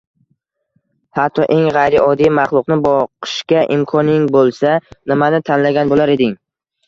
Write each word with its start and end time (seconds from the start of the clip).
hatto 1.17 1.43
eng 1.55 1.65
g‘ayrioddiy 1.75 2.31
maxluqni 2.37 2.77
boqishga 2.87 3.61
imkoning 3.77 4.25
bo‘lsa, 4.37 4.75
nimani 5.13 5.43
tanlagan 5.51 5.93
bo‘lar 5.93 6.13
eding? 6.15 6.35